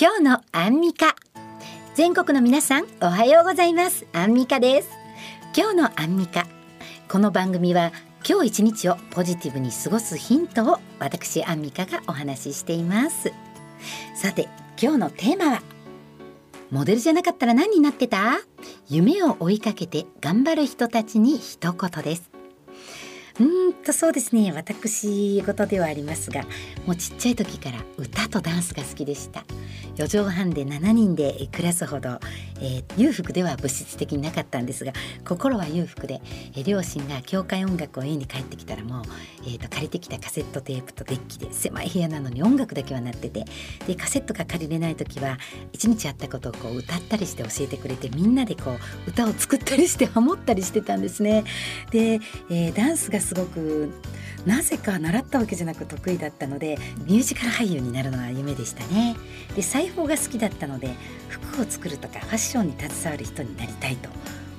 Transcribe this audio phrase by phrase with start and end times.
[0.00, 1.14] 今日のアンミカ。
[1.94, 4.06] 全国の皆さんおはようございます。
[4.14, 4.88] アンミカです。
[5.54, 6.46] 今日のアンミカ。
[7.06, 7.92] この番組は
[8.26, 13.30] 今日一日をポジティブに過ごすヒントを私アンミカがお話ししています。
[14.14, 14.48] さて
[14.82, 15.62] 今日のテーマは
[16.70, 18.38] モデルじゃなかったら何になってた？
[18.88, 22.30] 夢を追いかけて頑張る人たちに一言です。
[23.38, 24.50] うんとそうですね。
[24.52, 26.42] 私事ではありますが
[26.86, 29.44] もうちっちゃい時から歌とダンスが好きでした。
[29.96, 32.18] 4畳半で7人で暮らすほど、
[32.60, 34.92] えー、裕福では物質的になかったんですが
[35.26, 36.20] 心は裕福で、
[36.54, 39.02] えー、両親が教会音楽を家に帰ってきたらもう、
[39.44, 43.44] えーと、借りてきたカセットテープとデッキで狭い部屋なのに音楽だけはなってて
[43.86, 45.38] でカセットが借りれない時は
[45.72, 51.44] 一日あったことをこう歌ったりして教えてくれてみんなでこう歌を作ったりしてハモったりしてたんですね。
[51.90, 52.20] で、
[52.50, 53.90] えー、ダンスがすごく
[54.46, 59.16] なぜか習ったわけじゃなく得意だったのでミュージカル俳優になるのが夢でしたね
[59.54, 60.94] で裁縫が好きだったので
[61.28, 64.10] 服を作るとかファッションに携わる人になりたいと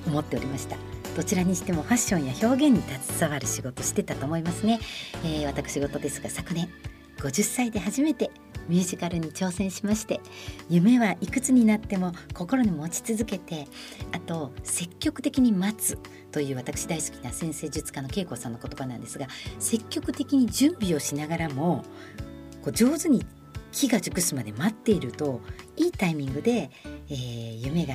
[0.06, 0.76] 思っておりました。
[1.16, 4.80] どちらにしてもファッションや表現に携わる仕事してたと思いますね、
[5.24, 6.70] えー、私事ですが昨年
[7.18, 8.30] 50歳で初めて
[8.66, 10.20] ミュージカルに挑戦しまして
[10.70, 13.66] 夢はいくつになっても心に持ち続けて
[14.12, 15.98] あと積極的に待つ
[16.30, 19.26] という私大好きな先生術家の恵子さんの言葉なんですが
[19.58, 21.84] 積極的に準備をしながらも
[22.62, 23.26] こう上手に
[23.72, 25.40] 木が熟すまで待っていると
[25.76, 26.70] いいタイミングで、
[27.08, 27.94] えー、夢が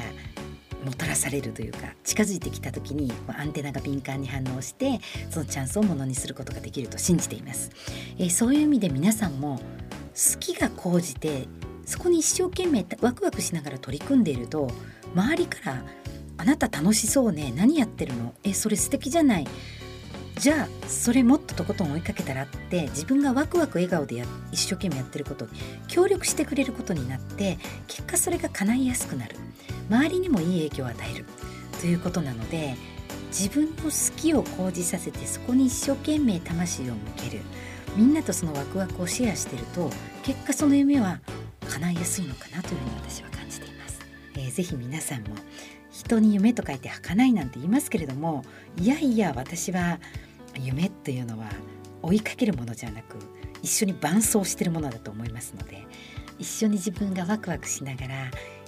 [0.84, 7.72] もたらされるというか近づいてきた時にアンテナが敏感に反応してそのチャンスをものにすることができると信じています、
[8.18, 9.60] えー、そういう意味で皆さんも
[10.14, 11.48] 好きが高じて
[11.86, 14.70] そこに一生懸命ワクワクしながら取り組んでいると
[15.16, 15.86] 周りから
[16.38, 18.34] 「あなた楽しそうね何やってるの？
[18.44, 19.48] えそれ素敵じゃない」
[20.40, 25.48] じゃあそれもっととことん追いかけたらって自分がワクワク笑顔でや一生懸命やってること
[25.88, 27.58] 協力してくれることになって
[27.88, 29.36] 結果それが叶いやすくなる。
[29.90, 31.26] 周りにもいい影響を与える。
[31.80, 32.76] ということなので
[33.30, 37.42] 自分の好きを講じさせてそこに一生懸命魂を向ける。
[37.96, 39.90] みんなとそのワクワクをシェアしてると
[40.22, 41.20] 結果その夢は
[41.68, 44.00] 叶いやすいのかなというふうに私は感じています。
[44.36, 45.30] えー、ぜひ皆さんも
[45.92, 48.46] 人に夢と書いて儚いなんて言いますけれども
[48.80, 50.00] いやいや私は
[50.58, 51.50] 夢というのは
[52.02, 53.18] 追いかけるものじゃなく
[53.62, 55.86] 一緒に伴走してるものだと思いますので
[56.40, 58.16] 一緒に自分がワクワクしながら、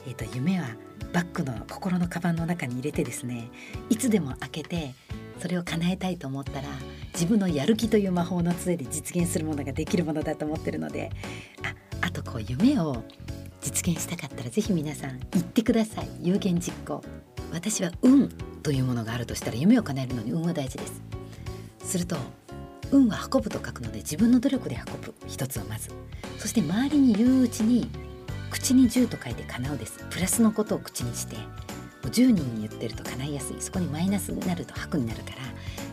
[0.08, 0.68] えーと、夢は
[1.14, 3.50] バッグの心のカバンの中に入れてですね
[3.90, 4.94] いつでも開けて
[5.40, 6.68] それを叶えたいと思ったら
[7.14, 11.12] 自分のやる気という魔法の杖で実現するものができるものだと思ってるので
[11.64, 13.04] ああとこう夢を
[13.62, 16.08] 実現したかったら是非皆さん言ってください。
[16.22, 17.02] 有言実行。
[17.52, 18.30] 私は運
[18.64, 21.09] というものがあるとしたら夢を叶えるのに運は大事です。
[21.90, 22.16] すると
[22.92, 25.90] 運は運ぶと書くので自分の努力で運ぶ一つをまず。
[26.38, 27.90] そして周りに言ううちに
[28.52, 30.06] 口に10と書いて叶うです。
[30.10, 31.36] プラスのことを口にして
[32.10, 35.38] 10人言ってると叶いやすいそこにマイナスになると白になるから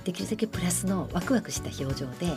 [0.04, 2.32] できるだけプラスのワクワクした表情で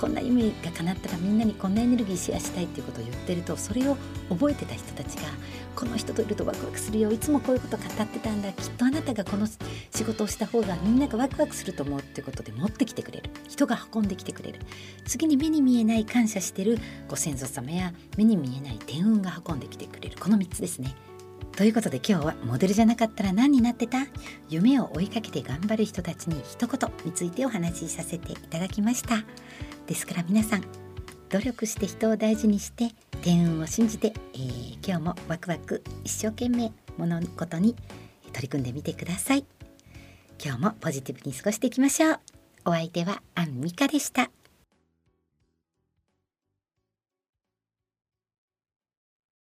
[0.00, 3.96] こんな夢が叶ったらみんなにこんなエネルギーシェアしたいっていうことを言ってるとそれを
[4.30, 5.28] 覚えてた人たちが
[5.76, 13.30] この人といるとワクワクするよいつもこういうこと語ってたんだきっとあなたがこの仕事をした方がみんながワクワクすると思うっていうことで持ってきてくれる。
[13.48, 14.60] 人が運んできてくれる。
[15.06, 20.16] 次に目に見えない感謝してるご先祖様や目に見えない天運が運んできてくれる。
[20.18, 20.94] この3つですね。
[21.60, 24.06] ということで今日はモデルじゃなかったら何になってた？
[24.48, 29.16] 夢を追いかけて頑張る人たちに一言についてお話しさせていただきました。
[29.86, 30.62] ですから皆さん
[31.28, 37.76] 努力して人を大事にして天運を信じて、えー、今日もワクワク一生懸命物事に
[38.32, 39.44] 取り組んでみてください。
[40.42, 42.20] 今日もポジティブに過ごしていきましょう。
[42.64, 44.30] お相手はアンミカでした。